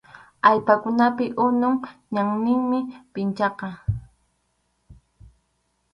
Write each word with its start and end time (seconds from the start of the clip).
Allpakunapi 0.47 1.25
unup 1.45 1.81
ñanninmi 2.13 2.79
pinchaqa. 3.13 3.67